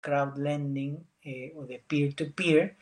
crowd 0.00 0.38
lending 0.38 1.06
eh, 1.22 1.52
o 1.56 1.66
de 1.66 1.78
peer-to-peer, 1.78 2.76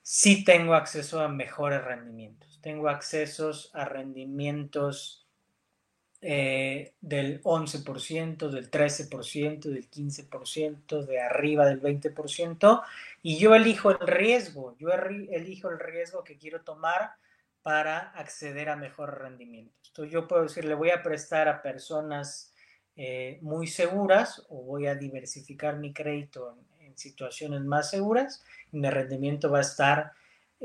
sí 0.00 0.44
tengo 0.44 0.74
acceso 0.74 1.20
a 1.20 1.28
mejores 1.28 1.82
rendimientos. 1.82 2.60
Tengo 2.62 2.88
accesos 2.88 3.70
a 3.74 3.84
rendimientos 3.84 5.24
eh, 6.26 6.94
del 7.02 7.42
11%, 7.42 8.48
del 8.48 8.70
13%, 8.70 9.60
del 9.60 9.90
15%, 9.90 11.04
de 11.04 11.20
arriba 11.20 11.66
del 11.66 11.82
20%, 11.82 12.82
y 13.22 13.36
yo 13.36 13.54
elijo 13.54 13.90
el 13.90 14.06
riesgo, 14.06 14.74
yo 14.78 14.88
elijo 14.90 15.68
el 15.68 15.78
riesgo 15.78 16.24
que 16.24 16.38
quiero 16.38 16.62
tomar 16.62 17.16
para 17.60 17.98
acceder 18.12 18.70
a 18.70 18.76
mejores 18.76 19.18
rendimientos. 19.18 19.88
Entonces 19.88 20.14
yo 20.14 20.26
puedo 20.26 20.44
decir, 20.44 20.64
le 20.64 20.74
voy 20.74 20.90
a 20.90 21.02
prestar 21.02 21.46
a 21.46 21.60
personas 21.60 22.53
eh, 22.96 23.38
muy 23.42 23.66
seguras 23.66 24.46
o 24.48 24.62
voy 24.62 24.86
a 24.86 24.94
diversificar 24.94 25.78
mi 25.78 25.92
crédito 25.92 26.56
en, 26.78 26.86
en 26.86 26.98
situaciones 26.98 27.62
más 27.62 27.90
seguras 27.90 28.44
mi 28.72 28.88
rendimiento 28.88 29.50
va 29.50 29.58
a 29.58 29.62
estar 29.62 30.12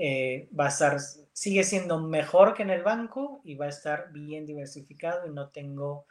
eh, 0.01 0.47
va 0.57 0.67
a 0.67 0.69
estar, 0.69 0.97
sigue 1.33 1.63
siendo 1.65 1.99
mejor 1.99 2.53
que 2.53 2.63
en 2.63 2.69
el 2.69 2.83
banco 2.83 3.41
y 3.43 3.55
va 3.55 3.65
a 3.65 3.69
estar 3.69 4.13
bien 4.13 4.45
diversificado 4.45 5.27
y 5.27 5.31
no 5.31 5.49
tengo 5.49 6.05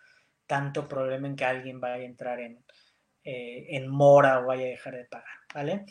tanto 0.47 0.87
problema 0.87 1.27
en 1.27 1.37
que 1.37 1.47
alguien 1.47 1.81
vaya 1.81 2.03
a 2.03 2.07
entrar 2.07 2.39
en, 2.41 2.63
eh, 3.25 3.67
en 3.71 3.89
mora 3.89 4.41
o 4.41 4.47
vaya 4.47 4.67
a 4.67 4.71
dejar 4.71 4.95
de 4.95 5.05
pagar, 5.07 5.39
¿vale? 5.55 5.87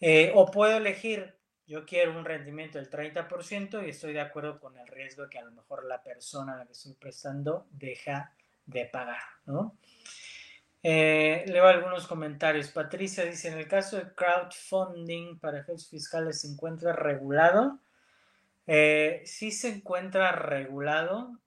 Eh, 0.00 0.32
o 0.34 0.50
puedo 0.50 0.76
elegir, 0.76 1.38
yo 1.66 1.86
quiero 1.86 2.18
un 2.18 2.24
rendimiento 2.24 2.78
del 2.78 2.90
30% 2.90 3.86
y 3.86 3.90
estoy 3.90 4.12
de 4.12 4.22
acuerdo 4.22 4.58
con 4.58 4.76
el 4.76 4.88
riesgo 4.88 5.28
que 5.28 5.38
a 5.38 5.44
lo 5.44 5.52
mejor 5.52 5.84
la 5.84 6.02
persona 6.02 6.54
a 6.54 6.56
la 6.56 6.66
que 6.66 6.72
estoy 6.72 6.94
prestando 6.94 7.68
deja 7.70 8.34
de 8.66 8.84
pagar, 8.86 9.22
¿no? 9.46 9.76
Eh, 10.82 11.44
leo 11.48 11.66
algunos 11.66 12.06
comentarios. 12.06 12.68
Patricia 12.70 13.24
dice, 13.24 13.48
en 13.48 13.58
el 13.58 13.66
caso 13.66 13.96
de 13.96 14.12
crowdfunding 14.14 15.38
para 15.38 15.58
efectos 15.58 15.88
fiscales, 15.88 16.40
¿se 16.42 16.48
encuentra 16.48 16.92
regulado? 16.92 17.80
Eh, 18.66 19.22
sí 19.24 19.50
se 19.50 19.68
encuentra 19.68 20.32
regulado. 20.32 21.40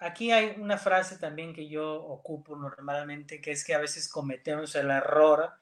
Aquí 0.00 0.32
hay 0.32 0.56
una 0.58 0.76
frase 0.76 1.18
también 1.18 1.54
que 1.54 1.68
yo 1.68 1.94
ocupo 1.94 2.56
normalmente, 2.56 3.40
que 3.40 3.52
es 3.52 3.64
que 3.64 3.74
a 3.74 3.78
veces 3.78 4.08
cometemos 4.08 4.74
el 4.74 4.90
error 4.90 5.52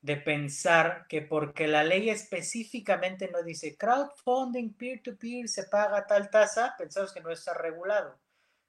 de 0.00 0.16
pensar 0.16 1.06
que 1.08 1.22
porque 1.22 1.68
la 1.68 1.84
ley 1.84 2.10
específicamente 2.10 3.30
no 3.30 3.42
dice 3.42 3.76
crowdfunding 3.76 4.74
peer-to-peer 4.74 5.48
se 5.48 5.64
paga 5.64 6.06
tal 6.06 6.28
tasa, 6.30 6.74
pensamos 6.76 7.12
que 7.12 7.20
no 7.20 7.30
está 7.30 7.54
regulado 7.54 8.18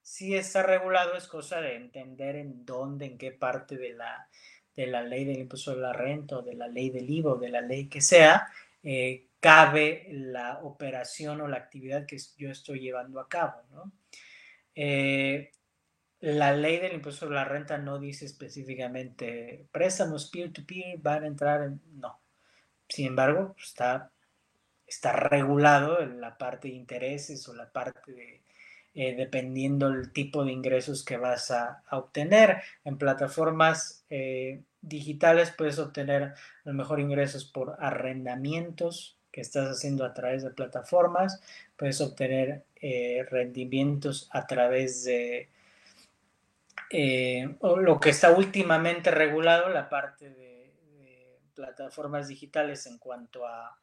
si 0.04 0.36
está 0.36 0.62
regulado 0.64 1.16
es 1.16 1.28
cosa 1.28 1.62
de 1.62 1.76
entender 1.76 2.36
en 2.36 2.66
dónde, 2.66 3.06
en 3.06 3.18
qué 3.18 3.32
parte 3.32 3.78
de 3.78 3.94
la, 3.94 4.28
de 4.76 4.88
la 4.88 5.02
ley 5.02 5.24
del 5.24 5.40
impuesto 5.40 5.72
de 5.74 5.82
la 5.82 5.94
renta 5.94 6.38
o 6.38 6.42
de 6.42 6.56
la 6.56 6.68
ley 6.68 6.90
del 6.90 7.10
IVA 7.10 7.32
o 7.32 7.38
de 7.38 7.50
la 7.50 7.62
ley 7.62 7.88
que 7.88 8.02
sea, 8.02 8.48
eh, 8.84 9.28
cabe 9.40 10.08
la 10.12 10.60
operación 10.60 11.42
o 11.42 11.48
la 11.48 11.58
actividad 11.58 12.06
que 12.06 12.18
yo 12.38 12.52
estoy 12.52 12.82
llevando 12.82 13.20
a 13.22 13.30
cabo. 13.30 13.62
Eh, 14.76 15.52
la 16.20 16.54
ley 16.54 16.80
del 16.80 16.94
impuesto 16.94 17.28
de 17.28 17.36
la 17.36 17.46
renta 17.46 17.78
no 17.78 17.98
dice 17.98 18.26
específicamente 18.26 19.68
préstamos 19.72 20.30
peer-to-peer 20.30 21.00
van 21.00 21.24
a 21.24 21.28
entrar 21.28 21.64
en... 21.64 21.82
No. 22.00 22.20
Sin 22.90 23.08
embargo, 23.08 23.56
está, 23.58 24.12
está 24.86 25.14
regulado 25.14 26.02
en 26.02 26.20
la 26.20 26.38
parte 26.38 26.68
de 26.68 26.76
intereses 26.76 27.48
o 27.48 27.54
la 27.54 27.72
parte 27.72 28.12
de 28.12 28.44
eh, 28.96 29.16
dependiendo 29.16 29.88
el 29.88 30.12
tipo 30.12 30.46
de 30.46 30.52
ingresos 30.52 31.04
que 31.04 31.18
vas 31.18 31.50
a, 31.52 31.84
obtener. 31.92 32.62
En 32.84 32.98
plataformas 32.98 34.06
eh, 34.10 34.62
digitales 34.82 35.52
puedes 35.58 35.80
obtener 35.80 36.24
a 36.24 36.36
lo 36.64 36.74
mejor 36.74 37.00
ingresos 37.00 37.46
por 37.46 37.76
arrendamientos 37.80 39.18
que 39.32 39.42
estás 39.42 39.68
haciendo 39.68 40.06
a 40.06 40.14
través 40.14 40.44
de 40.44 40.52
plataformas, 40.52 41.42
puedes 41.76 42.00
obtener 42.02 42.66
eh, 42.76 43.26
rendimientos 43.32 44.30
a 44.32 44.46
través 44.46 45.04
de 45.06 45.50
lo 47.62 48.00
que 48.00 48.12
está 48.12 48.30
últimamente 48.30 49.10
regulado, 49.10 49.70
la 49.70 49.90
parte 49.90 50.30
de 50.30 50.72
plataformas 51.56 52.28
digitales 52.28 52.86
en 52.86 53.00
cuanto 53.00 53.48
a 53.48 53.76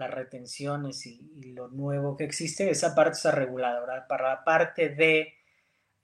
las 0.00 0.10
retenciones 0.10 1.06
y, 1.06 1.52
lo 1.52 1.68
nuevo 1.68 2.16
que 2.16 2.24
existe, 2.24 2.70
esa 2.70 2.94
parte 2.94 3.12
está 3.12 3.30
regulada. 3.30 4.06
Para 4.08 4.30
la 4.30 4.44
parte 4.44 4.88
de 4.88 5.34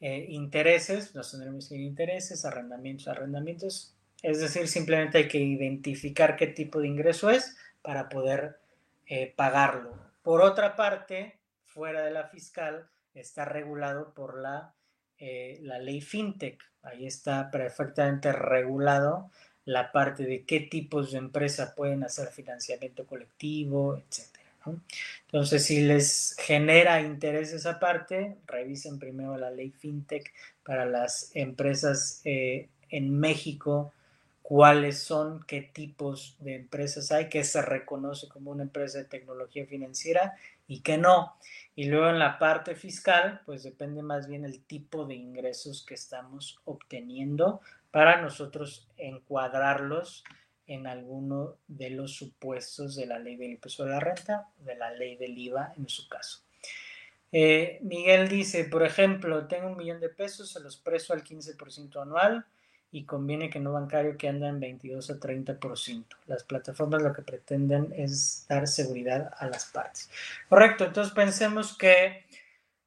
eh, 0.00 0.26
intereses, 0.28 1.14
nos 1.14 1.30
tendremos 1.30 1.68
que 1.68 1.76
ir 1.76 1.82
intereses, 1.82 2.44
arrendamientos, 2.44 3.08
arrendamientos, 3.08 3.96
es 4.22 4.40
decir, 4.40 4.68
simplemente 4.68 5.18
hay 5.18 5.28
que 5.28 5.38
identificar 5.38 6.36
qué 6.36 6.46
tipo 6.46 6.80
de 6.80 6.88
ingreso 6.88 7.30
es 7.30 7.56
para 7.82 8.08
poder 8.08 8.58
eh, 9.06 9.32
pagarlo. 9.36 9.94
Por 10.22 10.42
otra 10.42 10.76
parte, 10.76 11.38
fuera 11.64 12.02
de 12.02 12.10
la 12.10 12.28
fiscal, 12.28 12.88
está 13.14 13.44
regulado 13.44 14.12
por 14.14 14.38
la, 14.38 14.74
eh, 15.18 15.58
la 15.62 15.78
ley 15.78 16.00
FinTech. 16.00 16.62
Ahí 16.82 17.06
está 17.06 17.50
perfectamente 17.50 18.32
regulado 18.32 19.30
la 19.66 19.92
parte 19.92 20.24
de 20.24 20.44
qué 20.44 20.60
tipos 20.60 21.12
de 21.12 21.18
empresas 21.18 21.74
pueden 21.74 22.02
hacer 22.04 22.28
financiamiento 22.28 23.04
colectivo, 23.04 23.96
etc. 23.96 24.36
Entonces, 25.26 25.64
si 25.64 25.82
les 25.82 26.34
genera 26.38 27.00
interés 27.00 27.52
esa 27.52 27.78
parte, 27.78 28.38
revisen 28.46 28.98
primero 28.98 29.36
la 29.36 29.50
ley 29.50 29.70
FinTech 29.70 30.32
para 30.64 30.86
las 30.86 31.30
empresas 31.34 32.20
eh, 32.24 32.68
en 32.90 33.18
México, 33.18 33.92
cuáles 34.42 34.98
son, 34.98 35.44
qué 35.46 35.60
tipos 35.60 36.36
de 36.40 36.54
empresas 36.54 37.10
hay, 37.10 37.28
que 37.28 37.42
se 37.44 37.62
reconoce 37.62 38.28
como 38.28 38.52
una 38.52 38.62
empresa 38.62 38.98
de 38.98 39.04
tecnología 39.04 39.66
financiera 39.66 40.34
y 40.68 40.80
que 40.80 40.98
no. 40.98 41.36
Y 41.74 41.86
luego 41.86 42.10
en 42.10 42.18
la 42.18 42.38
parte 42.38 42.74
fiscal, 42.76 43.40
pues 43.44 43.64
depende 43.64 44.02
más 44.02 44.28
bien 44.28 44.44
el 44.44 44.60
tipo 44.60 45.04
de 45.04 45.14
ingresos 45.14 45.84
que 45.84 45.94
estamos 45.94 46.60
obteniendo 46.64 47.60
para 47.96 48.20
nosotros 48.20 48.86
encuadrarlos 48.98 50.22
en 50.66 50.86
alguno 50.86 51.56
de 51.66 51.88
los 51.88 52.12
supuestos 52.12 52.94
de 52.94 53.06
la 53.06 53.18
ley 53.18 53.36
del 53.36 53.52
impuesto 53.52 53.86
de 53.86 53.90
la 53.92 54.00
renta, 54.00 54.50
de 54.58 54.74
la 54.74 54.90
ley 54.90 55.16
del 55.16 55.38
IVA 55.38 55.72
en 55.78 55.88
su 55.88 56.06
caso. 56.06 56.42
Eh, 57.32 57.78
Miguel 57.80 58.28
dice, 58.28 58.64
por 58.64 58.82
ejemplo, 58.82 59.46
tengo 59.46 59.68
un 59.68 59.78
millón 59.78 59.98
de 59.98 60.10
pesos, 60.10 60.52
se 60.52 60.60
los 60.60 60.76
preso 60.76 61.14
al 61.14 61.24
15% 61.24 62.02
anual 62.02 62.44
y 62.92 63.06
conviene 63.06 63.48
que 63.48 63.60
no 63.60 63.72
bancario 63.72 64.18
que 64.18 64.28
anda 64.28 64.50
en 64.50 64.60
22 64.60 65.08
a 65.12 65.14
30%. 65.18 66.04
Las 66.26 66.44
plataformas 66.44 67.00
lo 67.00 67.14
que 67.14 67.22
pretenden 67.22 67.94
es 67.96 68.44
dar 68.46 68.66
seguridad 68.66 69.32
a 69.38 69.46
las 69.46 69.64
partes. 69.64 70.10
Correcto, 70.50 70.84
entonces 70.84 71.14
pensemos 71.14 71.74
que 71.78 72.26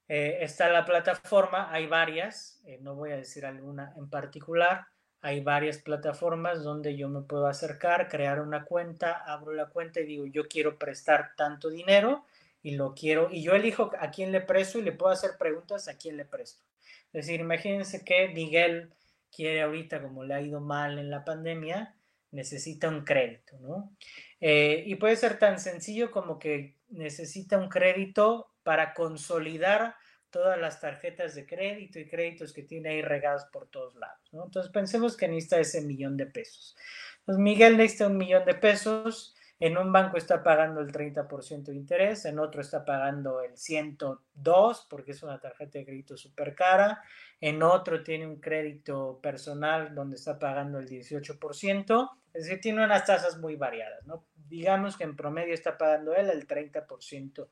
eh, 0.08 0.38
está 0.42 0.70
la 0.70 0.86
plataforma, 0.86 1.74
hay 1.74 1.88
varias, 1.88 2.62
eh, 2.66 2.78
no 2.84 2.94
voy 2.94 3.12
a 3.12 3.18
decir 3.18 3.48
alguna 3.48 3.92
en 3.98 4.08
particular, 4.08 4.86
hay 5.22 5.42
varias 5.42 5.80
plataformas 5.80 6.64
donde 6.64 6.96
yo 6.96 7.10
me 7.10 7.22
puedo 7.22 7.48
acercar, 7.48 8.08
crear 8.08 8.40
una 8.42 8.64
cuenta, 8.64 9.24
abro 9.26 9.54
la 9.54 9.68
cuenta 9.68 10.00
y 10.00 10.06
digo, 10.06 10.26
yo 10.26 10.48
quiero 10.48 10.78
prestar 10.78 11.32
tanto 11.36 11.70
dinero 11.70 12.26
y 12.64 12.72
lo 12.72 12.94
quiero, 12.94 13.30
y 13.32 13.42
yo 13.42 13.54
elijo 13.54 13.92
a 14.00 14.12
quién 14.12 14.32
le 14.32 14.42
presto 14.42 14.80
y 14.80 14.82
le 14.82 14.92
puedo 14.92 15.12
hacer 15.12 15.32
preguntas 15.38 15.88
a 15.88 15.98
quién 15.98 16.18
le 16.18 16.26
presto. 16.26 16.64
Es 17.12 17.26
decir, 17.26 17.40
imagínense 17.40 18.04
que 18.04 18.30
Miguel 18.30 18.94
quiere 19.32 19.62
ahorita, 19.62 20.02
como 20.02 20.24
le 20.24 20.34
ha 20.34 20.42
ido 20.42 20.60
mal 20.60 21.00
en 21.00 21.10
la 21.10 21.24
pandemia, 21.26 21.96
necesita 22.32 22.90
un 22.90 23.04
crédito, 23.04 23.58
¿no? 23.60 23.96
Eh, 24.40 24.84
y 24.86 24.96
puede 24.96 25.16
ser 25.16 25.40
tan 25.40 25.60
sencillo 25.60 26.12
como 26.12 26.40
que 26.40 26.76
necesita 26.90 27.58
un 27.58 27.70
crédito 27.70 28.52
para 28.64 28.94
consolidar 28.94 29.96
todas 30.32 30.60
las 30.60 30.80
tarjetas 30.80 31.36
de 31.36 31.46
crédito 31.46 32.00
y 32.00 32.08
créditos 32.08 32.54
que 32.54 32.64
tiene 32.64 32.90
ahí 32.90 33.02
regados 33.02 33.46
por 33.46 33.68
todos 33.68 33.96
lados. 33.96 34.20
¿no? 34.32 34.46
Entonces 34.46 34.72
pensemos 34.72 35.18
que 35.18 35.28
necesita 35.28 35.60
ese 35.60 35.82
millón 35.82 36.18
de 36.18 36.26
pesos. 36.26 36.76
Entonces 37.20 37.42
Miguel 37.42 37.78
necesita 37.78 38.08
un 38.08 38.18
millón 38.18 38.46
de 38.46 38.56
pesos. 38.56 39.36
En 39.60 39.78
un 39.78 39.92
banco 39.92 40.18
está 40.18 40.42
pagando 40.42 40.80
el 40.80 40.90
30% 40.90 41.64
de 41.64 41.76
interés, 41.76 42.24
en 42.24 42.40
otro 42.40 42.62
está 42.62 42.86
pagando 42.86 43.42
el 43.42 43.58
102 43.58 44.88
porque 44.90 45.12
es 45.12 45.22
una 45.22 45.38
tarjeta 45.38 45.80
de 45.80 45.86
crédito 45.86 46.16
súper 46.16 46.56
cara, 46.56 47.04
en 47.42 47.62
otro 47.62 48.02
tiene 48.02 48.26
un 48.26 48.40
crédito 48.40 49.20
personal 49.22 49.94
donde 49.94 50.16
está 50.16 50.40
pagando 50.40 50.80
el 50.80 50.88
18%, 50.88 52.10
es 52.34 52.44
decir, 52.46 52.62
tiene 52.62 52.86
unas 52.86 53.06
tasas 53.06 53.38
muy 53.38 53.58
variadas, 53.58 54.06
¿no? 54.06 54.24
Digamos 54.34 54.96
que 54.96 55.04
en 55.04 55.18
promedio 55.18 55.54
está 55.54 55.78
pagando 55.78 56.16
él 56.16 56.30
el 56.30 56.48
30% 56.48 57.50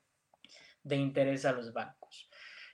de 0.83 0.95
interés 0.95 1.44
a 1.44 1.51
los 1.51 1.73
bancos. 1.73 1.96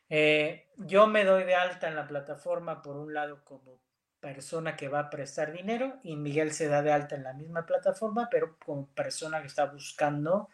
Eh, 0.10 0.68
yo 0.78 1.08
me 1.08 1.24
doy 1.24 1.44
de 1.44 1.56
alta 1.56 1.88
en 1.88 1.96
la 1.96 2.08
plataforma, 2.08 2.82
por 2.82 2.98
un 2.98 3.14
lado, 3.14 3.44
como 3.44 3.80
persona 4.20 4.78
que 4.78 4.88
va 4.88 5.00
a 5.00 5.10
prestar 5.10 5.52
dinero 5.52 6.00
y 6.02 6.16
Miguel 6.16 6.54
se 6.54 6.70
da 6.70 6.82
de 6.82 6.94
alta 6.94 7.16
en 7.16 7.24
la 7.24 7.34
misma 7.34 7.66
plataforma, 7.66 8.30
pero 8.32 8.58
como 8.66 8.88
persona 8.88 9.42
que 9.42 9.48
está 9.48 9.66
buscando 9.66 10.50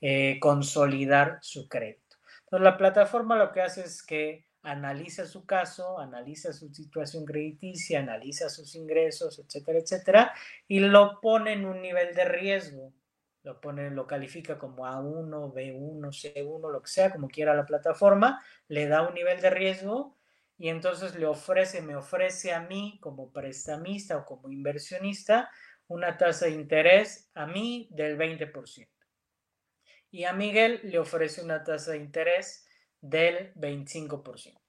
eh, 0.00 0.38
consolidar 0.40 1.38
su 1.42 1.68
crédito. 1.68 2.16
Entonces, 2.44 2.64
la 2.64 2.78
plataforma 2.78 3.36
lo 3.36 3.50
que 3.50 3.60
hace 3.60 3.82
es 3.82 4.02
que 4.04 4.46
analiza 4.62 5.26
su 5.26 5.44
caso, 5.46 5.98
analiza 5.98 6.52
su 6.52 6.72
situación 6.72 7.24
crediticia, 7.24 8.00
analiza 8.00 8.48
sus 8.48 8.74
ingresos, 8.74 9.38
etcétera, 9.38 9.78
etcétera, 9.78 10.34
y 10.66 10.80
lo 10.80 11.20
pone 11.20 11.54
en 11.54 11.64
un 11.64 11.82
nivel 11.82 12.14
de 12.14 12.24
riesgo. 12.24 12.92
Lo 13.48 13.62
pone, 13.62 13.90
lo 13.90 14.06
califica 14.06 14.58
como 14.58 14.84
A1, 14.84 15.54
B1, 15.54 16.12
C1, 16.12 16.70
lo 16.70 16.82
que 16.82 16.90
sea, 16.90 17.10
como 17.10 17.28
quiera 17.28 17.54
la 17.54 17.64
plataforma, 17.64 18.44
le 18.68 18.86
da 18.88 19.08
un 19.08 19.14
nivel 19.14 19.40
de 19.40 19.48
riesgo 19.48 20.18
y 20.58 20.68
entonces 20.68 21.14
le 21.14 21.24
ofrece, 21.24 21.80
me 21.80 21.96
ofrece 21.96 22.52
a 22.52 22.60
mí 22.60 22.98
como 23.00 23.32
prestamista 23.32 24.18
o 24.18 24.26
como 24.26 24.50
inversionista 24.50 25.50
una 25.86 26.18
tasa 26.18 26.44
de 26.44 26.50
interés 26.50 27.30
a 27.32 27.46
mí 27.46 27.88
del 27.90 28.18
20%. 28.18 28.86
Y 30.10 30.24
a 30.24 30.34
Miguel 30.34 30.80
le 30.82 30.98
ofrece 30.98 31.40
una 31.40 31.64
tasa 31.64 31.92
de 31.92 31.96
interés 31.96 32.68
del 33.00 33.54
25%. 33.54 34.60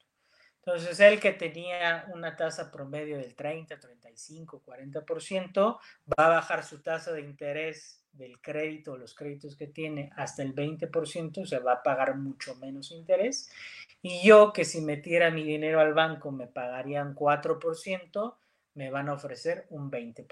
Entonces, 0.63 1.01
él 1.01 1.19
que 1.19 1.33
tenía 1.33 2.05
una 2.13 2.37
tasa 2.37 2.71
promedio 2.71 3.17
del 3.17 3.35
30, 3.35 3.77
35, 3.77 4.63
40%, 4.63 5.79
va 6.17 6.25
a 6.27 6.29
bajar 6.29 6.63
su 6.63 6.81
tasa 6.81 7.11
de 7.11 7.21
interés 7.23 7.98
del 8.11 8.41
crédito, 8.41 8.97
los 8.97 9.15
créditos 9.15 9.55
que 9.55 9.67
tiene, 9.67 10.11
hasta 10.15 10.43
el 10.43 10.53
20%, 10.53 11.45
se 11.45 11.59
va 11.59 11.73
a 11.73 11.83
pagar 11.83 12.15
mucho 12.17 12.55
menos 12.55 12.91
interés. 12.91 13.49
Y 14.01 14.25
yo, 14.25 14.53
que 14.53 14.65
si 14.65 14.81
metiera 14.81 15.31
mi 15.31 15.43
dinero 15.43 15.79
al 15.79 15.93
banco 15.93 16.31
me 16.31 16.47
pagarían 16.47 17.15
4%, 17.15 18.35
me 18.75 18.89
van 18.89 19.09
a 19.09 19.13
ofrecer 19.13 19.67
un 19.69 19.91
20%. 19.91 20.25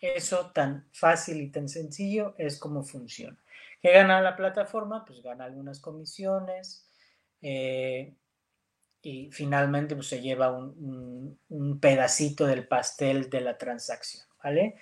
Eso 0.00 0.50
tan 0.52 0.88
fácil 0.92 1.42
y 1.42 1.50
tan 1.50 1.68
sencillo 1.68 2.34
es 2.38 2.58
como 2.58 2.82
funciona. 2.82 3.38
¿Qué 3.82 3.92
gana 3.92 4.20
la 4.20 4.36
plataforma? 4.36 5.04
Pues 5.04 5.22
gana 5.22 5.44
algunas 5.44 5.80
comisiones 5.80 6.86
eh, 7.42 8.14
y 9.02 9.30
finalmente 9.30 9.94
pues, 9.94 10.08
se 10.08 10.20
lleva 10.20 10.50
un, 10.52 11.38
pedacito 11.80 12.46
del 12.46 12.66
pastel 12.66 13.30
de 13.30 13.40
la 13.40 13.56
transacción, 13.56 14.24
¿vale? 14.42 14.76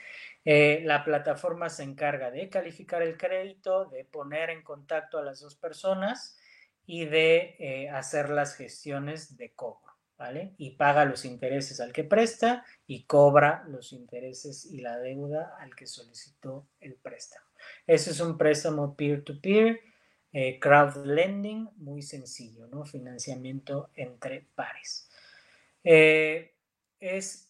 Eh, 0.44 0.82
la 0.85 1.05
plataforma 1.05 1.69
se 1.69 1.82
encarga 1.82 2.31
de 2.31 2.49
calificar 2.49 3.02
el 3.02 3.17
crédito, 3.17 3.87
de 3.87 4.05
poner 4.05 4.50
en 4.50 4.62
contacto 4.62 5.19
a 5.19 5.23
las 5.23 5.40
dos 5.40 5.56
personas 5.56 6.38
y 6.87 7.05
de 7.05 7.56
eh, 7.58 7.90
hacer 7.90 8.31
las 8.31 8.56
gestiones 8.56 9.37
de 9.37 9.52
cobro, 9.52 9.93
¿vale? 10.17 10.55
Y 10.56 10.70
paga 10.76 11.05
los 11.05 11.25
intereses 11.25 11.81
al 11.81 11.93
que 11.93 12.05
presta 12.05 12.64
y 12.87 13.05
cobra 13.05 13.64
los 13.69 13.93
intereses 13.93 14.64
y 14.64 14.81
la 14.81 14.99
deuda 14.99 15.56
al 15.58 15.75
que 15.75 15.87
solicitó 15.87 16.67
el 16.81 16.94
préstamo. 16.94 17.46
Ese 17.87 18.12
es 18.12 18.20
un 18.20 18.38
préstamo 18.38 18.94
peer-to-peer, 18.96 19.81
eh, 20.32 20.58
crowd 20.58 21.05
lending, 21.05 21.69
muy 21.76 22.00
sencillo, 22.02 22.67
¿no? 22.69 22.84
Financiamiento 22.84 23.91
entre 23.94 24.46
pares. 24.55 25.11
Es, 27.00 27.48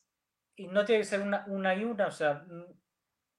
y 0.59 0.67
no 0.67 0.85
tiene 0.85 1.03
que 1.03 1.09
ser 1.09 1.21
una, 1.21 1.45
una 1.47 1.75
y 1.75 1.85
una, 1.85 2.09
o 2.09 2.11
sea, 2.11 2.45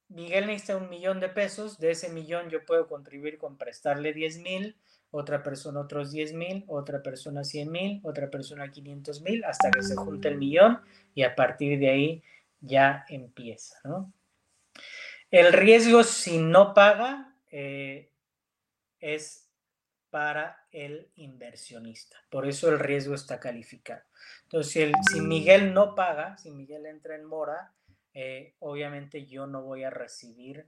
Miguel 0.07 0.47
necesita 0.47 0.77
un 0.77 0.89
millón 0.89 1.19
de 1.19 1.29
pesos, 1.29 1.77
de 1.77 1.91
ese 1.91 2.09
millón 2.09 2.49
yo 2.49 2.65
puedo 2.65 2.87
contribuir 2.87 3.37
con 3.37 3.57
prestarle 3.57 4.13
10 4.13 4.39
mil, 4.39 4.77
otra 5.11 5.43
persona 5.43 5.81
otros 5.81 6.11
10 6.11 6.33
mil, 6.33 6.63
otra 6.67 7.03
persona 7.03 7.43
100 7.43 7.71
mil, 7.71 7.99
otra 8.03 8.29
persona 8.29 8.71
500 8.71 9.21
mil, 9.21 9.43
hasta 9.43 9.69
que 9.69 9.83
se 9.83 9.95
junte 9.95 10.29
el 10.29 10.37
millón 10.37 10.79
y 11.13 11.23
a 11.23 11.35
partir 11.35 11.77
de 11.77 11.89
ahí 11.89 12.23
ya 12.61 13.05
empieza, 13.09 13.79
¿no? 13.83 14.11
El 15.29 15.53
riesgo 15.53 16.03
si 16.03 16.37
no 16.39 16.73
paga 16.73 17.35
eh, 17.51 18.09
es 18.99 19.48
para 20.09 20.65
el 20.71 21.11
inversionista. 21.15 22.17
Por 22.29 22.47
eso 22.47 22.69
el 22.69 22.79
riesgo 22.79 23.15
está 23.15 23.39
calificado. 23.39 24.01
Entonces, 24.43 24.91
si, 25.11 25.21
Miguel 25.21 25.73
no 25.73 25.95
paga, 25.95 26.37
si 26.37 26.51
Miguel 26.51 26.85
entra 26.85 27.15
en 27.15 27.25
mora, 27.25 27.73
eh, 28.13 28.55
obviamente 28.59 29.25
yo 29.25 29.47
no 29.47 29.61
voy 29.63 29.83
a 29.83 29.89
recibir 29.89 30.67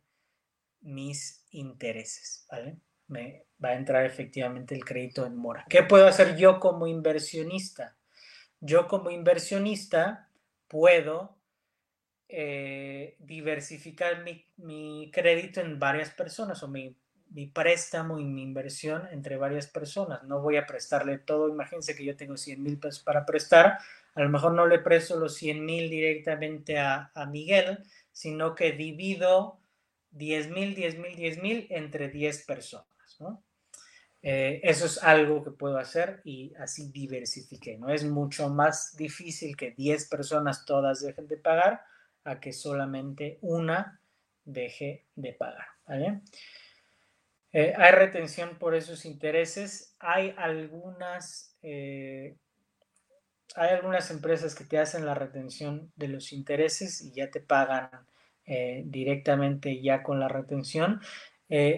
mis 0.81 1.45
intereses, 1.51 2.45
¿vale? 2.49 2.77
Me 3.07 3.45
va 3.63 3.69
a 3.69 3.75
entrar 3.75 4.05
efectivamente 4.05 4.75
el 4.75 4.85
crédito 4.85 5.25
en 5.25 5.35
mora. 5.35 5.65
¿Qué 5.69 5.83
puedo 5.83 6.07
hacer 6.07 6.37
yo 6.37 6.59
como 6.59 6.87
inversionista? 6.87 7.95
Yo 8.59 8.87
como 8.87 9.09
inversionista 9.09 10.29
puedo 10.67 11.35
eh, 12.33 13.17
diversificar 13.19 14.23
mi, 14.23 15.11
crédito 15.11 15.59
en 15.59 15.79
varias 15.79 16.11
personas 16.11 16.63
o 16.63 16.69
mi, 17.31 17.47
préstamo 17.47 18.19
y 18.19 18.25
mi 18.25 18.43
inversión 18.43 19.07
entre 19.11 19.37
varias 19.37 19.67
personas. 19.67 20.23
No 20.23 20.41
voy 20.41 20.57
a 20.57 20.65
prestarle 20.65 21.17
todo. 21.17 21.49
Imagínense 21.49 21.95
que 21.95 22.05
yo 22.05 22.15
tengo 22.15 22.37
100 22.37 22.61
mil 22.61 22.77
pesos 22.77 23.03
para 23.03 23.25
prestar. 23.25 23.79
A 24.13 24.21
lo 24.21 24.29
mejor 24.29 24.53
no 24.53 24.67
le 24.67 24.79
presto 24.79 25.17
los 25.17 25.35
100 25.35 25.65
mil 25.65 25.89
directamente 25.89 26.77
a, 26.77 27.11
Miguel, 27.29 27.79
sino 28.11 28.55
que 28.55 28.73
divido 28.73 29.59
10 30.11 30.49
mil, 30.49 30.75
10 30.75 30.97
mil, 30.97 31.15
10 31.15 31.41
mil 31.41 31.67
entre 31.69 32.09
10 32.09 32.45
personas. 32.45 32.87
Eh, 34.23 34.61
eso 34.63 34.85
es 34.85 35.01
algo 35.01 35.43
que 35.43 35.51
puedo 35.51 35.77
hacer 35.77 36.21
y 36.23 36.53
así 36.59 36.91
diversifique 36.91 37.77
¿no? 37.79 37.89
Es 37.89 38.03
mucho 38.05 38.49
más 38.49 38.95
difícil 38.95 39.57
que 39.57 39.71
10 39.71 40.07
personas 40.09 40.63
todas 40.63 41.01
dejen 41.01 41.27
de 41.27 41.37
pagar 41.37 41.81
a 42.23 42.39
que 42.39 42.53
solamente 42.53 43.39
una 43.41 43.99
deje 44.45 45.05
de 45.15 45.33
pagar. 45.33 45.65
Eh, 47.53 47.73
hay 47.77 47.91
retención 47.91 48.57
por 48.57 48.75
esos 48.75 49.05
intereses. 49.05 49.95
Hay 49.99 50.33
algunas, 50.37 51.55
eh, 51.61 52.35
hay 53.55 53.69
algunas 53.69 54.09
empresas 54.11 54.55
que 54.55 54.63
te 54.63 54.77
hacen 54.77 55.05
la 55.05 55.13
retención 55.13 55.91
de 55.95 56.07
los 56.07 56.31
intereses 56.31 57.01
y 57.01 57.13
ya 57.13 57.29
te 57.29 57.41
pagan 57.41 57.89
eh, 58.45 58.83
directamente 58.85 59.81
ya 59.81 60.03
con 60.03 60.19
la 60.19 60.27
retención. 60.27 61.01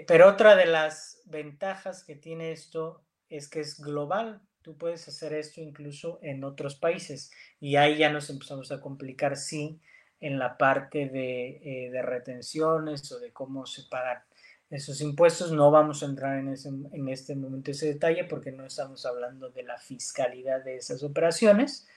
pero 0.08 0.30
otra 0.30 0.56
de 0.56 0.68
las 0.68 1.22
ventajas 1.26 2.04
que 2.04 2.16
tiene 2.16 2.52
esto 2.52 3.04
es 3.30 3.50
que 3.50 3.60
es 3.62 3.80
global. 3.80 4.42
Tú 4.62 4.78
puedes 4.78 5.08
hacer 5.08 5.34
esto 5.34 5.62
incluso 5.62 6.20
en 6.22 6.44
otros 6.44 6.76
países 6.76 7.32
y 7.60 7.76
ahí 7.76 7.98
ya 7.98 8.12
nos 8.12 8.30
empezamos 8.30 8.72
a 8.72 8.80
complicar 8.80 9.36
si 9.36 9.82
en 10.24 10.40
la 10.40 10.58
parte 10.58 11.12
eh, 11.14 11.90
de, 11.92 12.02
retenciones 12.02 13.12
o 13.12 13.20
de 13.20 13.34
cómo 13.34 13.66
se 13.66 13.84
pagan 13.90 14.24
esos 14.70 15.02
impuestos. 15.02 15.52
No 15.52 15.72
vamos 15.72 16.04
a 16.04 16.08
entrar 16.08 16.38
en, 16.38 16.50
ese, 16.50 16.70
en 16.70 17.10
este 17.10 17.36
momento 17.36 17.72
ese 17.72 17.88
detalle 17.94 18.26
porque 18.26 18.52
no 18.52 18.66
estamos 18.66 19.06
hablando 19.06 19.50
de 19.50 19.64
la 19.64 19.78
fiscalidad 19.78 20.64
de 20.64 20.78
esas 20.78 21.04
operaciones, 21.04 21.88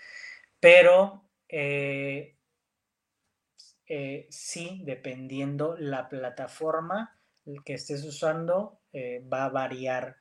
pero 0.61 1.25
eh, 1.49 2.37
eh, 3.87 4.27
sí, 4.31 4.83
dependiendo 4.85 5.77
la 5.79 6.09
plataforma 6.09 7.19
que 7.65 7.75
estés 7.75 8.03
usando, 8.05 8.81
va 9.33 9.45
a 9.45 9.51
variar 9.51 10.17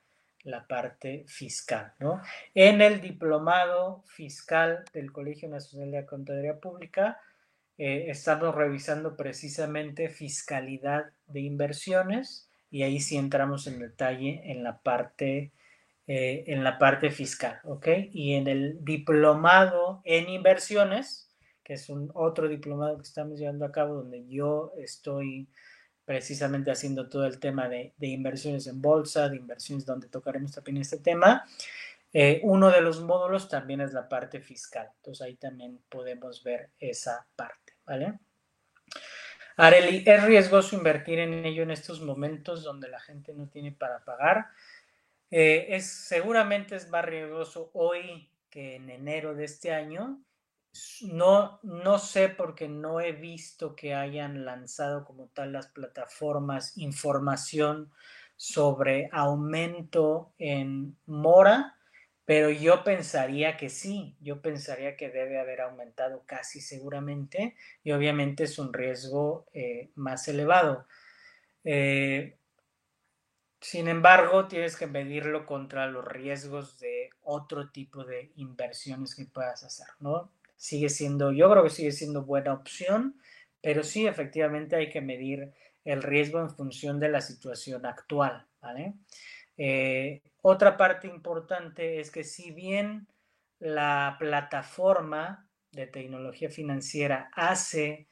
la 0.46 0.68
parte 0.68 1.26
fiscal. 1.28 1.94
¿no? 2.00 2.22
En 2.54 2.82
el 2.82 3.02
diplomado 3.02 4.04
fiscal 4.06 4.86
del 4.94 5.12
Colegio 5.12 5.50
Nacional 5.50 5.92
de 5.92 6.06
Contaduría 6.06 6.60
Pública, 6.60 7.20
eh, 7.78 8.06
estamos 8.10 8.56
revisando 8.56 9.16
precisamente 9.16 10.10
fiscalidad 10.10 11.12
de 11.28 11.42
inversiones 11.42 12.50
y 12.72 12.84
ahí 12.84 13.00
sí 13.00 13.18
entramos 13.18 13.68
en 13.68 13.80
detalle 13.80 14.42
en 14.46 14.64
la 14.64 14.80
parte, 14.80 15.52
eh, 16.08 16.44
en 16.48 16.64
la 16.64 16.78
parte 16.78 17.10
fiscal, 17.10 17.60
¿ok? 17.64 17.88
Y 18.12 18.34
en 18.34 18.48
el 18.48 18.84
diplomado 18.84 20.02
en 20.06 20.30
inversiones, 20.30 21.30
que 21.64 21.74
es 21.74 21.90
un 21.90 22.12
otro 22.14 22.48
diplomado 22.48 22.98
que 22.98 23.04
estamos 23.04 23.40
llevando 23.40 23.66
a 23.66 23.72
cabo 23.72 23.96
donde 23.96 24.26
yo 24.28 24.72
estoy 24.78 25.48
precisamente 26.06 26.72
haciendo 26.72 27.10
todo 27.10 27.26
el 27.26 27.40
tema 27.40 27.68
de, 27.68 27.94
inversiones 28.00 28.68
en 28.68 28.82
bolsa, 28.82 29.28
de 29.28 29.38
inversiones 29.38 29.86
donde 29.86 30.08
tocaremos 30.08 30.52
también 30.52 30.78
este 30.78 31.00
tema. 31.00 31.44
Eh, 32.14 32.40
uno 32.44 32.70
de 32.72 32.82
los 32.82 33.02
módulos 33.02 33.50
también 33.50 33.82
es 33.82 33.92
la 33.92 34.08
parte 34.08 34.40
fiscal, 34.40 34.90
entonces 34.98 35.26
ahí 35.26 35.36
también 35.36 35.82
podemos 35.90 36.44
ver 36.44 36.70
esa 36.80 37.26
parte. 37.36 37.65
¿Vale? 37.86 38.20
Areli, 39.58 40.04
¿es 40.06 40.24
riesgoso 40.24 40.76
invertir 40.76 41.20
en 41.20 41.46
ello 41.46 41.64
en 41.64 41.72
estos 41.72 42.02
momentos 42.02 42.64
donde 42.64 42.90
la 42.90 43.00
gente 43.00 43.34
no 43.34 43.48
tiene 43.48 43.72
para 43.72 44.04
pagar? 44.04 44.48
Eh, 45.32 45.68
es, 45.70 45.86
seguramente 45.88 46.76
es 46.76 46.90
más 46.90 47.06
riesgoso 47.06 47.72
hoy 47.74 48.30
que 48.50 48.76
en 48.76 48.90
enero 48.90 49.34
de 49.34 49.46
este 49.46 49.74
año. 49.74 50.22
No, 51.04 51.60
no 51.64 52.00
sé 52.00 52.28
porque 52.28 52.68
no 52.68 53.00
he 53.00 53.14
visto 53.14 53.78
que 53.78 53.94
hayan 53.94 54.44
lanzado 54.44 55.06
como 55.06 55.28
tal 55.28 55.54
las 55.54 55.68
plataformas 55.68 56.78
información 56.78 57.94
sobre 58.36 59.08
aumento 59.14 60.34
en 60.38 60.98
mora 61.06 61.75
pero 62.26 62.50
yo 62.50 62.84
pensaría 62.84 63.58
que 63.58 63.70
sí, 63.70 64.18
yo 64.22 64.42
pensaría 64.42 64.98
que 64.98 65.10
debe 65.10 65.40
haber 65.40 65.62
aumentado 65.62 66.24
casi 66.26 66.62
seguramente 66.62 67.56
y 67.84 67.92
obviamente 67.92 68.46
es 68.46 68.60
un 68.60 68.74
riesgo 68.74 69.48
eh, 69.54 69.92
más 69.96 70.28
elevado. 70.28 70.88
Eh, 71.64 72.38
Sin 73.60 73.88
embargo, 73.88 74.48
tienes 74.48 74.76
que 74.78 74.86
medirlo 74.88 75.46
contra 75.46 75.88
los 75.88 76.06
riesgos 76.06 76.80
de 76.80 77.10
otro 77.24 77.72
tipo 77.72 78.04
de 78.04 78.32
inversiones 78.36 79.16
que 79.16 79.26
puedas 79.26 79.64
hacer, 79.64 79.88
¿no? 80.00 80.32
Sigue 80.56 80.90
siendo, 80.90 81.32
yo 81.32 81.50
creo 81.50 81.64
que 81.64 81.70
sigue 81.72 81.92
siendo 81.92 82.24
buena 82.26 82.54
opción, 82.54 83.20
pero 83.62 83.84
sí, 83.84 84.06
efectivamente 84.06 84.76
hay 84.76 84.90
que 84.90 85.02
medir 85.02 85.52
el 85.84 86.04
riesgo 86.04 86.40
en 86.40 86.50
función 86.52 87.00
de 87.00 87.10
la 87.10 87.22
situación 87.22 87.86
actual, 87.86 88.46
¿vale? 88.62 88.94
Eh, 89.58 90.22
otra 90.48 90.78
parte 90.78 91.08
importante 91.08 92.00
es 92.00 92.12
que 92.12 92.24
si 92.24 92.52
bien 92.52 93.08
la 93.58 94.16
plataforma 94.20 95.50
de 95.72 95.88
tecnología 95.88 96.52
financiera 96.52 97.32
hace 97.34 98.10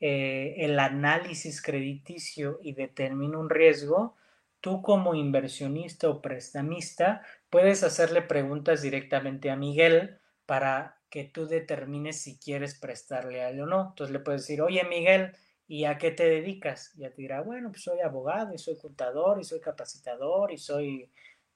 eh, 0.00 0.56
el 0.58 0.76
análisis 0.80 1.62
crediticio 1.62 2.58
y 2.64 2.72
determina 2.72 3.38
un 3.38 3.48
riesgo, 3.48 4.16
tú 4.60 4.82
como 4.82 5.14
inversionista 5.14 6.08
o 6.08 6.20
prestamista 6.20 7.22
puedes 7.48 7.84
hacerle 7.84 8.22
preguntas 8.22 8.82
directamente 8.82 9.48
a 9.48 9.54
Miguel 9.54 10.18
para 10.46 10.98
que 11.10 11.22
tú 11.22 11.46
determines 11.46 12.20
si 12.20 12.40
quieres 12.40 12.76
prestarle 12.76 13.42
a 13.42 13.50
él 13.50 13.60
o 13.60 13.66
no. 13.66 13.90
Entonces 13.90 14.12
le 14.12 14.18
puedes 14.18 14.42
decir, 14.42 14.62
oye 14.62 14.82
Miguel, 14.82 15.36
¿y 15.68 15.84
a 15.84 15.96
qué 15.96 16.10
te 16.10 16.28
dedicas? 16.28 16.92
Y 16.96 17.02
ya 17.02 17.10
te 17.10 17.22
dirá, 17.22 17.40
bueno, 17.40 17.70
pues 17.70 17.84
soy 17.84 18.00
abogado 18.00 18.52
y 18.52 18.58
soy 18.58 18.76
contador 18.76 19.38
y 19.40 19.44
soy 19.44 19.60
capacitador 19.60 20.50
y 20.50 20.58
soy 20.58 21.08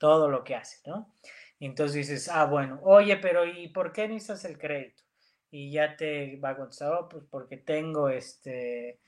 todo 0.02 0.28
lo 0.28 0.42
que 0.42 0.56
hace, 0.56 0.78
¿no? 0.84 1.14
Entonces 1.60 2.08
dices, 2.08 2.28
ah, 2.28 2.44
bueno, 2.46 2.80
oye, 2.82 3.18
pero 3.18 3.46
¿y 3.46 3.68
por 3.68 3.92
qué 3.92 4.08
necesitas 4.08 4.44
el 4.46 4.58
crédito? 4.58 5.04
Y 5.52 5.70
ya 5.70 5.96
te 5.96 6.40
va 6.40 6.50
a 6.50 6.56
contestar, 6.56 6.92
oh, 6.92 7.08
pues 7.08 7.22
porque 7.30 7.56
tengo 7.56 8.08
este 8.08 8.98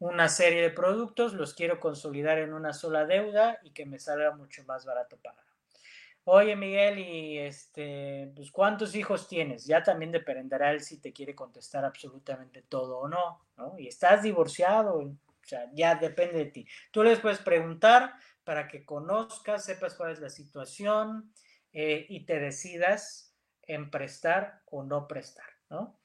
una 0.00 0.28
serie 0.28 0.60
de 0.60 0.68
productos, 0.68 1.32
los 1.32 1.54
quiero 1.54 1.80
consolidar 1.80 2.36
en 2.36 2.52
una 2.52 2.74
sola 2.74 3.06
deuda 3.06 3.58
y 3.62 3.70
que 3.70 3.86
me 3.86 3.98
salga 3.98 4.36
mucho 4.36 4.62
más 4.64 4.84
barato 4.84 5.16
pagar. 5.16 5.46
Oye, 6.24 6.56
Miguel, 6.56 6.98
y 6.98 7.38
este, 7.38 8.30
pues 8.36 8.50
cuántos 8.50 8.94
hijos 8.94 9.26
tienes? 9.26 9.64
Ya 9.64 9.82
también 9.82 10.12
dependerá 10.12 10.72
él 10.72 10.82
si 10.82 11.00
te 11.00 11.14
quiere 11.14 11.34
contestar 11.34 11.86
absolutamente 11.86 12.60
todo 12.68 12.98
o 12.98 13.08
no, 13.08 13.46
¿no? 13.56 13.78
Y 13.78 13.88
estás 13.88 14.22
divorciado, 14.22 14.98
o 14.98 15.16
sea, 15.40 15.70
ya 15.72 15.94
depende 15.94 16.36
de 16.36 16.50
ti. 16.50 16.66
Tú 16.90 17.02
les 17.02 17.18
puedes 17.18 17.38
preguntar 17.38 18.12
para 18.44 18.68
que 18.68 18.84
conozcas, 18.84 19.64
sepas 19.64 19.94
cuál 19.94 20.12
es 20.12 20.20
la 20.20 20.30
situación 20.30 21.32
eh, 21.72 22.06
y 22.08 22.24
te 22.26 22.38
decidas 22.38 23.34
en 23.62 23.90
prestar 23.90 24.62
o 24.66 24.84
no 24.84 25.08
prestar, 25.08 25.46
¿no? 25.70 25.98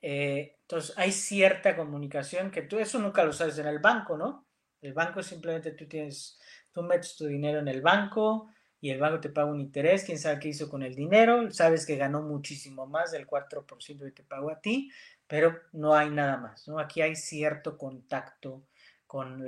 Eh, 0.00 0.56
entonces, 0.62 0.96
hay 0.96 1.12
cierta 1.12 1.76
comunicación 1.76 2.50
que 2.50 2.62
tú, 2.62 2.78
eso 2.78 2.98
nunca 2.98 3.24
lo 3.24 3.32
sabes 3.32 3.58
en 3.58 3.66
el 3.66 3.80
banco, 3.80 4.16
¿no? 4.16 4.46
El 4.80 4.92
banco 4.92 5.22
simplemente 5.22 5.72
tú 5.72 5.86
tienes, 5.86 6.38
tú 6.70 6.82
metes 6.82 7.16
tu 7.16 7.26
dinero 7.26 7.58
en 7.58 7.68
el 7.68 7.82
banco 7.82 8.48
y 8.80 8.90
el 8.90 9.00
banco 9.00 9.20
te 9.20 9.30
paga 9.30 9.50
un 9.50 9.60
interés, 9.60 10.04
quién 10.04 10.18
sabe 10.18 10.38
qué 10.38 10.48
hizo 10.48 10.68
con 10.68 10.82
el 10.82 10.94
dinero, 10.94 11.50
sabes 11.50 11.86
que 11.86 11.96
ganó 11.96 12.22
muchísimo 12.22 12.86
más 12.86 13.10
del 13.10 13.26
4% 13.26 14.04
que 14.04 14.10
te 14.12 14.22
pagó 14.22 14.50
a 14.50 14.60
ti, 14.60 14.90
pero 15.26 15.58
no 15.72 15.94
hay 15.94 16.10
nada 16.10 16.36
más, 16.36 16.68
¿no? 16.68 16.78
Aquí 16.78 17.00
hay 17.00 17.16
cierto 17.16 17.76
contacto 17.76 18.64
con 19.06 19.42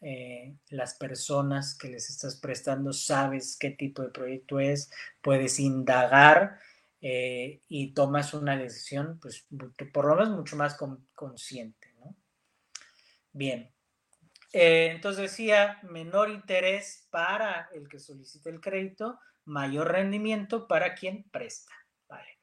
eh, 0.00 0.56
las 0.70 0.94
personas 0.94 1.76
que 1.76 1.88
les 1.88 2.10
estás 2.10 2.36
prestando, 2.36 2.92
sabes 2.92 3.56
qué 3.58 3.70
tipo 3.70 4.02
de 4.02 4.10
proyecto 4.10 4.60
es, 4.60 4.90
puedes 5.20 5.60
indagar 5.60 6.58
eh, 7.00 7.60
y 7.68 7.92
tomas 7.92 8.34
una 8.34 8.56
decisión, 8.56 9.18
pues 9.20 9.46
por 9.92 10.06
lo 10.06 10.16
menos 10.16 10.30
mucho 10.30 10.56
más 10.56 10.76
consciente. 11.14 11.94
Bien, 13.32 13.74
eh, 14.52 14.90
entonces 14.92 15.32
decía, 15.32 15.80
menor 15.82 16.30
interés 16.30 17.08
para 17.10 17.68
el 17.74 17.88
que 17.88 17.98
solicita 17.98 18.50
el 18.50 18.60
crédito, 18.60 19.18
mayor 19.44 19.90
rendimiento 19.90 20.68
para 20.68 20.94
quien 20.94 21.24
presta. 21.24 21.72
Vale. 22.08 22.38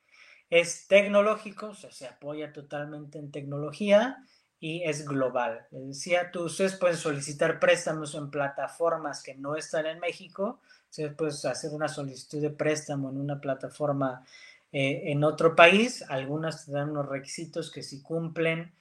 Es 0.50 0.88
tecnológico, 0.88 1.68
o 1.68 1.74
sea, 1.74 1.90
se 1.92 2.08
apoya 2.08 2.52
totalmente 2.52 3.18
en 3.18 3.32
tecnología 3.32 4.18
y 4.62 4.84
es 4.84 5.06
global. 5.06 5.66
Decía, 5.72 6.32
tú, 6.32 6.44
ustedes 6.44 6.76
pueden 6.76 6.96
solicitar 6.96 7.60
préstamos 7.60 8.14
en 8.14 8.30
plataformas 8.30 9.24
que 9.24 9.34
no 9.34 9.56
están 9.56 9.88
en 9.88 10.00
México, 10.00 10.62
ustedes 10.90 11.16
pueden 11.16 11.34
hacer 11.34 11.72
una 11.72 11.88
solicitud 11.88 12.40
de 12.40 12.52
préstamo 12.52 13.10
en 13.10 13.18
una 13.18 13.42
plataforma 13.42 14.24
eh, 14.72 15.12
en 15.12 15.24
otro 15.24 15.56
país, 15.56 16.06
algunas 16.08 16.68
te 16.68 16.74
dan 16.74 16.92
unos 16.92 17.10
requisitos 17.10 17.72
que 17.72 17.82
si 17.82 18.04
cumplen, 18.04 18.72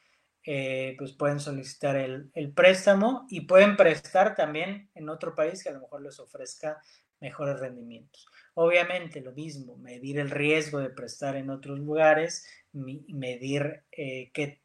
eh, 0.44 0.94
pues 0.98 1.12
pueden 1.12 1.40
solicitar 1.40 1.96
el, 1.96 2.30
el, 2.34 2.52
préstamo 2.52 3.26
y 3.30 3.42
pueden 3.42 3.76
prestar 3.76 4.34
también 4.34 4.90
en 4.94 5.08
otro 5.08 5.34
país 5.34 5.62
que 5.62 5.70
a 5.70 5.72
lo 5.72 5.80
mejor 5.80 6.02
les 6.02 6.20
ofrezca 6.20 6.78
mejores 7.20 7.58
rendimientos. 7.58 8.26
Obviamente 8.54 9.22
lo 9.22 9.32
mismo, 9.32 9.76
medir 9.78 10.18
el 10.18 10.30
riesgo 10.30 10.78
de 10.78 10.90
prestar 10.90 11.36
en 11.36 11.48
otros 11.48 11.78
lugares, 11.78 12.46
medir 12.72 13.82
eh, 13.92 14.30
qué 14.32 14.60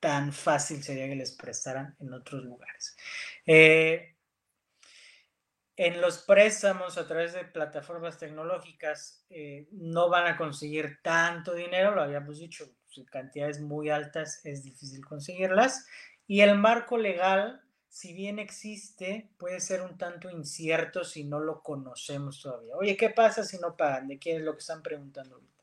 tan 0.00 0.32
fácil 0.32 0.82
sería 0.82 1.08
que 1.08 1.14
les 1.14 1.32
prestaran 1.32 1.94
en 2.00 2.12
otros 2.12 2.42
lugares. 2.42 2.96
Eh, 3.46 4.16
en 5.76 6.00
los 6.00 6.18
préstamos 6.18 6.98
a 6.98 7.06
través 7.06 7.32
de 7.32 7.44
plataformas 7.44 8.18
tecnológicas 8.18 9.24
eh, 9.30 9.66
no 9.72 10.10
van 10.10 10.26
a 10.26 10.36
conseguir 10.36 10.98
tanto 11.02 11.54
dinero, 11.54 11.94
lo 11.94 12.02
habíamos 12.02 12.38
dicho, 12.38 12.66
cantidades 13.10 13.60
muy 13.60 13.88
altas 13.88 14.44
es 14.44 14.62
difícil 14.62 15.04
conseguirlas. 15.04 15.86
Y 16.26 16.42
el 16.42 16.56
marco 16.58 16.98
legal, 16.98 17.62
si 17.88 18.12
bien 18.12 18.38
existe, 18.38 19.30
puede 19.38 19.60
ser 19.60 19.82
un 19.82 19.96
tanto 19.96 20.30
incierto 20.30 21.04
si 21.04 21.24
no 21.24 21.40
lo 21.40 21.62
conocemos 21.62 22.42
todavía. 22.42 22.76
Oye, 22.76 22.96
¿qué 22.96 23.10
pasa 23.10 23.42
si 23.42 23.58
no 23.58 23.76
pagan? 23.76 24.06
¿De 24.08 24.18
quién 24.18 24.36
es 24.36 24.42
lo 24.42 24.52
que 24.52 24.60
están 24.60 24.82
preguntando 24.82 25.36
ahorita? 25.36 25.59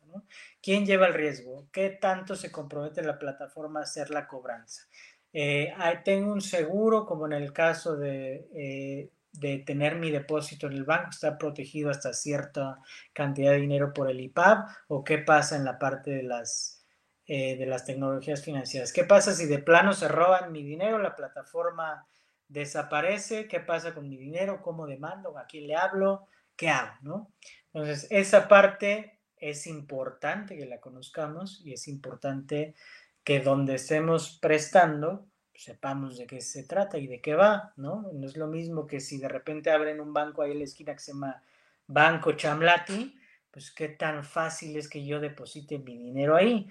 ¿Quién 0.61 0.85
lleva 0.85 1.07
el 1.07 1.13
riesgo? 1.13 1.67
¿Qué 1.71 1.89
tanto 1.89 2.35
se 2.35 2.51
compromete 2.51 3.01
la 3.03 3.19
plataforma 3.19 3.79
a 3.79 3.83
hacer 3.83 4.09
la 4.09 4.27
cobranza? 4.27 4.87
Eh, 5.33 5.73
tengo 6.03 6.31
un 6.31 6.41
seguro, 6.41 7.05
como 7.05 7.25
en 7.25 7.33
el 7.33 7.53
caso 7.53 7.95
de 7.95 8.47
eh, 8.55 9.11
de 9.39 9.59
tener 9.59 9.95
mi 9.95 10.11
depósito 10.11 10.67
en 10.67 10.73
el 10.73 10.83
banco, 10.83 11.09
está 11.11 11.37
protegido 11.37 11.89
hasta 11.89 12.13
cierta 12.13 12.79
cantidad 13.13 13.51
de 13.51 13.61
dinero 13.61 13.93
por 13.93 14.09
el 14.09 14.19
IPAB, 14.19 14.65
o 14.87 15.03
qué 15.03 15.19
pasa 15.19 15.55
en 15.55 15.63
la 15.63 15.77
parte 15.77 16.11
de 16.11 16.23
las, 16.23 16.85
eh, 17.27 17.55
de 17.57 17.65
las 17.65 17.85
tecnologías 17.85 18.43
financieras. 18.43 18.91
¿Qué 18.91 19.03
pasa 19.03 19.33
si 19.33 19.45
de 19.45 19.59
plano 19.59 19.93
se 19.93 20.07
roban 20.07 20.51
mi 20.51 20.63
dinero, 20.63 20.97
la 20.97 21.15
plataforma 21.15 22.07
desaparece? 22.47 23.47
¿Qué 23.47 23.59
pasa 23.59 23.93
con 23.93 24.09
mi 24.09 24.17
dinero? 24.17 24.61
¿Cómo 24.61 24.87
demando? 24.87 25.37
¿A 25.37 25.45
quién 25.45 25.67
le 25.67 25.75
hablo? 25.75 26.27
¿Qué 26.55 26.69
hago? 26.69 27.31
Entonces, 27.73 28.07
esa 28.09 28.47
parte 28.47 29.16
es 29.39 29.67
importante 29.67 30.57
que 30.57 30.65
la 30.65 30.79
conozcamos 30.79 31.61
y 31.63 31.73
es 31.73 31.87
importante 31.87 32.75
que 33.23 33.39
donde 33.39 33.75
estemos 33.75 34.37
prestando, 34.41 35.27
sepamos 35.53 36.17
de 36.17 36.27
qué 36.27 36.41
se 36.41 36.63
trata 36.63 36.97
y 36.97 37.07
de 37.07 37.19
qué 37.19 37.35
va, 37.35 37.73
¿no? 37.75 38.09
No 38.13 38.25
es 38.25 38.37
lo 38.37 38.47
mismo 38.47 38.87
que 38.87 38.99
si 38.99 39.17
de 39.17 39.27
repente 39.27 39.71
abren 39.71 39.99
un 39.99 40.13
banco 40.13 40.41
ahí 40.41 40.51
en 40.51 40.59
la 40.59 40.65
esquina 40.65 40.93
que 40.93 40.99
se 40.99 41.13
llama 41.13 41.41
Banco 41.87 42.33
Chamlati, 42.33 43.17
pues 43.51 43.71
qué 43.71 43.89
tan 43.89 44.23
fácil 44.23 44.77
es 44.77 44.87
que 44.87 45.03
yo 45.03 45.19
deposite 45.19 45.79
mi 45.79 45.97
dinero 45.97 46.35
ahí. 46.35 46.69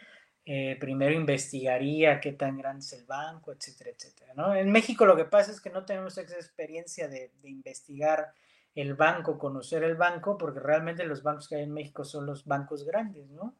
Eh, 0.48 0.76
primero 0.78 1.12
investigaría 1.12 2.20
qué 2.20 2.32
tan 2.32 2.56
grande 2.56 2.78
es 2.78 2.92
el 2.92 3.04
banco, 3.04 3.50
etcétera, 3.50 3.90
etcétera. 3.90 4.60
En 4.60 4.70
México 4.70 5.04
lo 5.04 5.16
que 5.16 5.24
pasa 5.24 5.50
es 5.50 5.60
que 5.60 5.70
no 5.70 5.84
tenemos 5.84 6.16
esa 6.16 6.36
experiencia 6.36 7.08
de, 7.08 7.32
investigar 7.42 8.32
el 8.76 8.94
banco, 8.94 9.38
conocer 9.38 9.82
el 9.82 9.96
banco, 9.96 10.36
porque 10.36 10.60
realmente 10.60 11.04
los 11.04 11.22
bancos 11.22 11.48
que 11.48 11.56
hay 11.56 11.62
en 11.64 11.72
México 11.72 12.04
son 12.04 12.26
los 12.26 12.44
bancos 12.44 12.84
grandes, 12.84 13.28
¿no? 13.30 13.54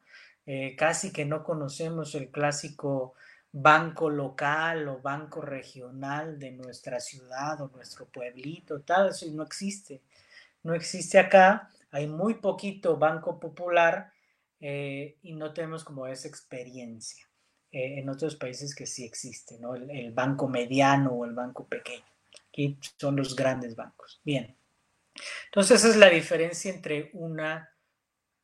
Eh, 0.45 0.75
casi 0.77 1.11
que 1.11 1.25
no 1.25 1.43
conocemos 1.43 2.13
el 2.15 2.29
clásico 2.29 3.15
banco 3.51 4.09
local 4.09 4.87
o 4.87 5.01
banco 5.01 5.41
regional 5.41 6.37
de 6.37 6.51
nuestra 6.51 6.99
ciudad 6.99 7.59
o 7.61 7.69
nuestro 7.69 8.05
pueblito, 8.05 8.81
tal, 8.81 9.09
eso 9.09 9.25
no 9.31 9.43
existe. 9.43 10.01
No 10.63 10.75
existe 10.75 11.17
acá, 11.17 11.69
hay 11.91 12.07
muy 12.07 12.35
poquito 12.35 12.97
banco 12.97 13.39
popular 13.39 14.11
eh, 14.59 15.17
y 15.23 15.33
no 15.33 15.51
tenemos 15.51 15.83
como 15.83 16.05
esa 16.07 16.27
experiencia. 16.27 17.27
Eh, 17.71 17.99
en 17.99 18.09
otros 18.09 18.35
países 18.35 18.73
que 18.75 18.85
sí 18.85 19.03
existe, 19.03 19.59
¿no? 19.59 19.75
El, 19.75 19.89
el, 19.89 20.11
banco 20.11 20.47
mediano 20.47 21.11
o 21.11 21.25
el 21.25 21.33
banco 21.33 21.67
pequeño. 21.67 22.05
Aquí 22.49 22.77
son 22.97 23.17
los 23.17 23.35
grandes 23.35 23.75
bancos. 23.75 24.21
Bien. 24.23 24.56
Entonces 25.45 25.79
esa 25.79 25.89
es 25.89 25.97
la 25.97 26.09
diferencia 26.09 26.71
entre 26.71 27.09
una 27.13 27.73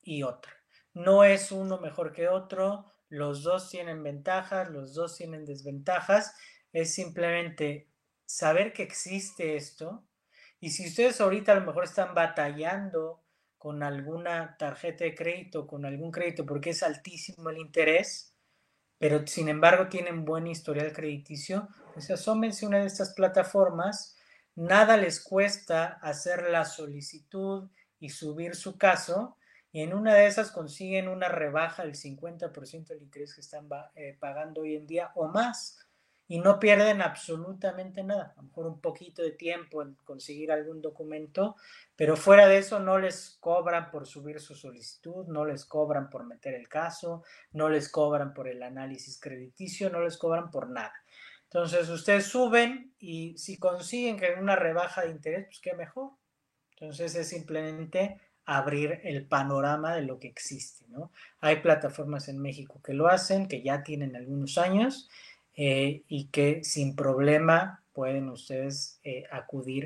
y 0.01 0.23
otra. 0.23 0.51
No 0.93 1.23
es 1.23 1.51
uno 1.51 1.79
mejor 1.79 2.11
que 2.11 2.27
otro, 2.27 2.85
los 3.09 3.43
dos 3.43 3.69
tienen 3.69 4.03
ventajas, 4.03 4.69
los 4.69 4.93
dos 4.93 5.17
tienen 5.17 5.45
desventajas, 5.45 6.35
es 6.71 6.93
simplemente 6.93 7.89
saber 8.25 8.73
que 8.73 8.83
existe 8.83 9.55
esto 9.55 10.03
y 10.59 10.69
si 10.69 10.87
ustedes 10.87 11.19
ahorita 11.19 11.51
a 11.51 11.55
lo 11.55 11.65
mejor 11.65 11.83
están 11.83 12.15
batallando 12.15 13.21
con 13.57 13.83
alguna 13.83 14.55
tarjeta 14.57 15.03
de 15.03 15.13
crédito, 15.13 15.67
con 15.67 15.85
algún 15.85 16.11
crédito 16.11 16.45
porque 16.45 16.71
es 16.71 16.83
altísimo 16.83 17.49
el 17.49 17.57
interés, 17.57 18.33
pero 18.97 19.27
sin 19.27 19.49
embargo 19.49 19.89
tienen 19.89 20.25
buen 20.25 20.47
historial 20.47 20.93
crediticio, 20.93 21.67
pues 21.93 22.09
asómense 22.09 22.65
a 22.65 22.69
una 22.69 22.79
de 22.79 22.87
estas 22.87 23.13
plataformas, 23.13 24.17
nada 24.55 24.97
les 24.97 25.21
cuesta 25.21 25.99
hacer 26.01 26.49
la 26.49 26.65
solicitud 26.65 27.69
y 27.99 28.09
subir 28.09 28.55
su 28.55 28.77
caso 28.77 29.37
y 29.71 29.81
en 29.81 29.93
una 29.93 30.13
de 30.13 30.27
esas 30.27 30.51
consiguen 30.51 31.07
una 31.07 31.29
rebaja 31.29 31.83
del 31.83 31.95
50% 31.95 32.87
del 32.87 33.01
interés 33.01 33.33
que 33.33 33.41
están 33.41 33.67
eh, 33.95 34.15
pagando 34.19 34.61
hoy 34.61 34.75
en 34.75 34.85
día 34.85 35.11
o 35.15 35.27
más 35.27 35.79
y 36.27 36.39
no 36.39 36.59
pierden 36.59 37.01
absolutamente 37.01 38.03
nada, 38.03 38.33
a 38.33 38.41
lo 38.41 38.43
mejor 38.43 38.67
un 38.67 38.79
poquito 38.79 39.21
de 39.21 39.31
tiempo 39.31 39.81
en 39.81 39.95
conseguir 40.03 40.51
algún 40.51 40.81
documento, 40.81 41.55
pero 41.95 42.15
fuera 42.15 42.47
de 42.47 42.59
eso 42.59 42.79
no 42.79 42.97
les 42.97 43.37
cobran 43.39 43.91
por 43.91 44.07
subir 44.07 44.39
su 44.39 44.55
solicitud, 44.55 45.27
no 45.27 45.43
les 45.43 45.65
cobran 45.65 46.09
por 46.09 46.25
meter 46.25 46.53
el 46.53 46.69
caso, 46.69 47.23
no 47.51 47.67
les 47.67 47.89
cobran 47.89 48.33
por 48.33 48.47
el 48.47 48.63
análisis 48.63 49.19
crediticio, 49.19 49.89
no 49.89 50.01
les 50.01 50.17
cobran 50.17 50.49
por 50.49 50.69
nada. 50.69 50.93
Entonces 51.53 51.87
ustedes 51.89 52.25
suben 52.25 52.93
y 52.99 53.37
si 53.37 53.57
consiguen 53.57 54.17
que 54.17 54.33
una 54.41 54.55
rebaja 54.55 55.03
de 55.03 55.11
interés, 55.11 55.45
pues 55.45 55.59
qué 55.59 55.75
mejor. 55.75 56.09
Entonces 56.71 57.13
es 57.13 57.29
simplemente 57.29 58.17
abrir 58.43 58.99
el 59.03 59.27
panorama 59.27 59.95
de 59.95 60.01
lo 60.01 60.17
que 60.17 60.27
existe, 60.27 60.85
¿no? 60.87 61.11
Hay 61.41 61.57
plataformas 61.57 62.27
en 62.27 62.39
México 62.39 62.81
que 62.83 62.95
lo 62.95 63.07
hacen, 63.07 63.47
que 63.47 63.61
ya 63.61 63.83
tienen 63.83 64.15
algunos 64.15 64.57
años 64.57 65.09
eh, 65.55 66.01
y 66.07 66.25
que 66.29 66.63
sin 66.63 66.95
problema 66.95 67.83
pueden 67.93 68.29
ustedes 68.29 68.99
eh, 69.03 69.25
acudir 69.31 69.81